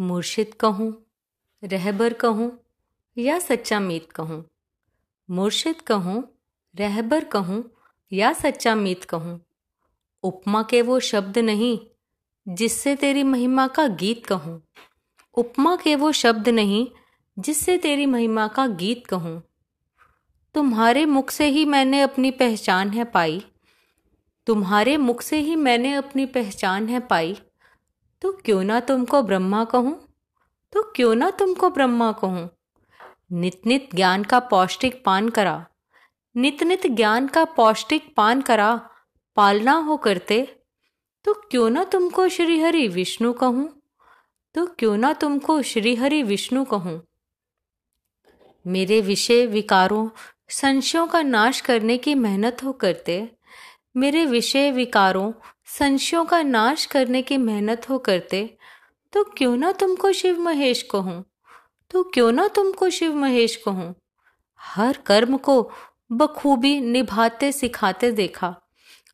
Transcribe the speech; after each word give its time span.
मुर्शिद 0.00 0.54
कहूँ, 0.60 1.06
रहबर 1.64 2.12
कहूँ 2.12 2.58
या 3.18 3.38
सच्चा 3.38 3.80
मीत 3.80 4.12
कहूँ? 4.12 4.44
मुर्शिद 5.30 5.80
कहूँ, 5.80 6.24
रहबर 6.78 7.24
कहूँ 7.24 7.70
या 8.12 8.32
सच्चा 8.32 8.74
मीत 8.74 9.04
कहूँ? 9.04 9.40
उपमा 10.22 10.62
के 10.62 10.82
वो 10.82 11.00
शब्द 11.00 11.38
नहीं 11.38 11.78
जिससे 12.48 12.96
तेरी 12.96 13.22
महिमा 13.22 13.66
का 13.66 13.86
गीत 13.86 14.26
कहूँ। 14.26 14.62
उपमा 15.34 15.76
के 15.76 15.94
वो 15.94 16.12
शब्द 16.12 16.48
नहीं 16.48 16.86
जिससे 17.38 17.78
तेरी 17.78 18.06
महिमा 18.06 18.48
का 18.48 18.66
गीत 18.66 19.06
कहूँ। 19.06 19.42
तुम्हारे 20.54 21.06
मुख 21.06 21.30
से 21.30 21.46
ही 21.46 21.64
मैंने 21.64 22.00
अपनी 22.00 22.30
पहचान 22.30 22.90
है 22.90 23.04
पाई। 23.04 23.44
तुम्हारे 24.46 24.96
मुख 24.96 25.22
से 25.22 25.38
ही 25.38 25.56
मैंने 25.56 25.94
अपनी 25.94 26.26
पहचान 26.26 26.88
है 26.88 27.00
पाई। 27.00 27.38
तो 28.26 28.32
क्यों 28.32 28.64
ना 28.64 28.80
तुमको 28.80 29.22
ब्रह्मा 29.22 29.64
कहूँ? 29.64 30.08
तो 30.72 30.92
क्यों 30.96 31.14
ना 31.14 31.30
तुमको 31.30 31.70
ब्रह्मा 31.70 32.12
कहूँ? 32.12 32.50
नित 33.32 33.60
नित 33.66 33.88
ज्ञान 33.94 34.24
का 34.24 34.40
पौष्टिक 34.40 35.04
पान 35.04 35.28
करा। 35.28 35.66
नित 36.36 36.62
नित 36.62 36.86
ज्ञान 36.86 37.28
का 37.28 37.44
पौष्टिक 37.44 38.14
पान 38.16 38.40
करा, 38.40 38.90
पालना 39.36 39.72
हो 39.72 39.96
करते। 39.96 40.60
तो 41.24 41.34
क्यों 41.34 41.70
ना 41.70 41.84
तुमको 41.84 42.28
श्री 42.28 42.60
हरि 42.60 42.88
विष्णु 42.88 43.32
कहूँ? 43.32 43.82
तो 44.54 44.66
क्यों 44.66 44.96
ना 44.96 45.12
तुमको 45.12 45.62
श्री 45.62 45.94
हरि 45.94 46.22
विष्णु 46.22 46.64
कहूँ? 46.64 47.02
मेरे 48.66 49.00
विषय 49.00 49.46
विकारों, 49.46 50.08
संशयों 50.48 51.06
का 51.06 51.22
नाश 51.22 51.60
करने 51.60 51.98
की 51.98 52.14
मेहनत 52.14 52.56
हो 52.64 52.72
करते। 52.72 53.36
मेरे 53.96 54.26
विषय 54.26 54.70
विकारों 54.70 55.32
संशयों 55.66 56.24
का 56.24 56.42
नाश 56.42 56.84
करने 56.86 57.22
की 57.22 57.36
मेहनत 57.36 57.88
हो 57.90 57.98
करते 57.98 58.58
तो 59.12 59.24
क्यों 59.24 59.56
ना 59.56 59.72
तुमको 59.72 60.12
शिव 60.12 60.40
महेश 60.40 60.82
कहूँ? 60.82 61.24
तो 61.90 62.02
क्यों 62.04 62.32
ना 62.32 62.48
तुमको 62.48 62.90
शिव 62.90 63.14
महेश 63.16 63.56
कहूँ? 63.56 63.94
हर 64.60 64.98
कर्म 65.06 65.36
को 65.36 65.70
बखूबी 66.12 66.80
निभाते 66.80 67.52
सिखाते 67.52 68.10
देखा। 68.12 68.54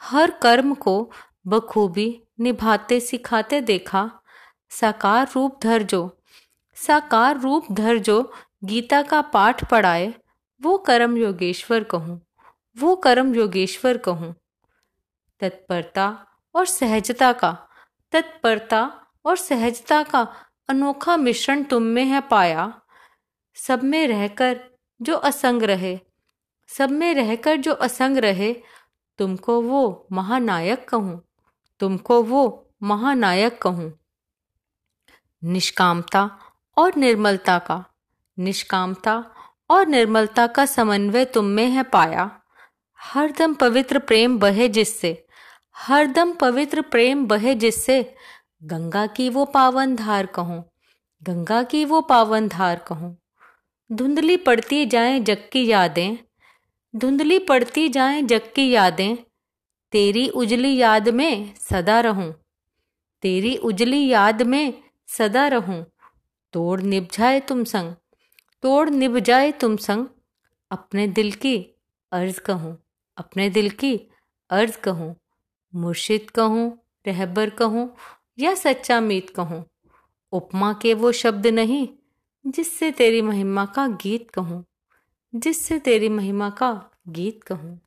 हर 0.00 0.30
कर्म 0.30 0.74
को 0.74 1.10
बखूबी 1.46 2.22
निभाते 2.40 3.00
सिखाते 3.00 3.60
देखा। 3.60 4.10
साकार 4.70 5.30
रूप 5.34 5.58
धर 5.62 5.82
जो, 5.82 6.18
साकार 6.76 7.40
रूप 7.40 7.66
धर 7.72 7.98
जो 7.98 8.32
गीता 8.64 9.02
का 9.02 9.20
पाठ 9.22 9.70
पढ़ाए, 9.70 10.14
वो 10.60 10.78
कर्म 10.78 11.16
योगेश्वर 11.16 11.84
कहूँ, 11.84 12.20
वो 12.76 12.96
कर्म 12.96 13.34
योगेश्वर 13.34 13.96
कहूँ। 13.96 14.34
तत्परता 15.40 16.24
और 16.58 16.66
सहजता 16.66 17.32
का, 17.32 17.52
तत्परता 18.12 19.06
और 19.24 19.36
सहजता 19.36 20.02
का 20.02 20.26
अनोखा 20.68 21.16
मिश्रण 21.16 21.62
तुम 21.62 21.82
में 21.82 22.04
है 22.04 22.20
पाया। 22.20 22.82
सब 23.54 23.82
में 23.82 24.06
रहकर 24.08 24.60
जो 25.02 25.14
असंग 25.14 25.62
रहे, 25.62 25.98
सब 26.68 26.90
में 26.90 27.14
रहकर 27.14 27.56
जो 27.56 27.72
असंग 27.72 28.16
रहे, 28.16 28.52
तुमको 29.18 29.60
वो 29.62 30.06
महानायक 30.12 30.88
कहूँ, 30.88 31.22
तुमको 31.80 32.22
वो 32.22 32.70
महानायक 32.82 33.62
कहूँ। 33.62 33.92
निष्कामता 35.44 36.38
और 36.76 36.96
निर्मलता 36.96 37.58
का, 37.58 37.84
निष्कामता 38.38 39.24
और 39.70 39.86
निर्मलता 39.86 40.46
का 40.46 40.66
समन्वय 40.66 41.24
तुम 41.24 41.44
में 41.44 41.66
है 41.66 41.82
पाया। 41.82 42.30
हरदम 43.00 43.54
पवित्र 43.54 43.98
प्रेम 43.98 44.38
बहे 44.38 44.68
जिससे 44.68 45.27
हरदम 45.78 46.32
पवित्र 46.32 46.80
प्रेम 46.82 47.26
बहे 47.26 47.54
जिससे 47.54 48.02
गंगा 48.64 49.06
की 49.06 49.28
वो 49.28 49.44
पावन 49.44 49.94
धार 49.96 50.26
कहूँ, 50.26 50.62
गंगा 51.22 51.62
की 51.62 51.84
वो 51.84 52.00
पावन 52.00 52.48
धार 52.48 52.78
कहूँ। 52.78 53.16
धुंधली 53.90 54.36
पड़ती 54.36 54.84
जाए 54.86 55.20
जग 55.20 55.48
की 55.52 55.64
यादें, 55.66 56.18
धुंधली 56.94 57.38
पड़ती 57.38 57.88
जाए 57.88 58.22
जग 58.22 58.50
की 58.56 58.68
यादें, 58.70 59.16
तेरी 59.92 60.28
उजली 60.28 60.76
याद 60.76 61.08
में 61.08 61.54
सदा 61.60 62.00
रहूँ, 62.00 62.32
तेरी 63.22 63.56
उजली 63.56 64.06
याद 64.06 64.42
में 64.42 64.82
सदा 65.08 65.46
रहूँ। 65.48 65.84
तोड़ 66.54 66.80
निभ 66.80 67.08
जाए 67.12 67.40
तुम 67.40 67.64
संग, 67.64 67.94
तोड़ 68.62 68.88
निभ 68.90 69.18
जाए 69.20 69.52
तुम 69.52 69.76
संग, 69.76 70.06
अपने 70.70 71.06
दिल 71.08 71.32
की 71.36 71.56
अर्ज़ 72.12 72.40
कहूँ, 72.40 72.76
अपने 73.18 73.48
दिल 73.50 73.70
की 73.70 73.96
अर्ज़ 74.50 74.78
कहूँ। 74.78 75.14
मुर्शिद 75.74 76.30
कहूँ, 76.30 76.78
रहबर 77.06 77.50
कहूँ, 77.50 77.94
या 78.38 78.54
सच्चा 78.54 79.00
मीत 79.00 79.30
कहूँ। 79.30 79.64
उपमा 80.32 80.72
के 80.72 80.94
वो 80.94 81.12
शब्द 81.12 81.46
नहीं, 81.46 81.88
जिससे 82.46 82.90
तेरी 82.90 83.22
महिमा 83.22 83.66
का 83.66 83.86
गीत 83.86 84.30
कहूँ। 84.30 84.64
जिससे 85.34 85.78
तेरी 85.78 86.08
महिमा 86.08 86.50
का 86.50 86.90
गीत 87.08 87.42
कहूँ। 87.42 87.80